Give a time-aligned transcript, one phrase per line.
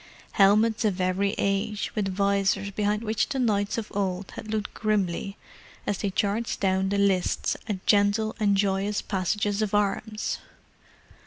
[0.31, 5.37] Helmets of every age, with visors behind which the knights of old had looked grimly
[5.85, 10.39] as they charged down the lists at "gentle and joyous passages of arms."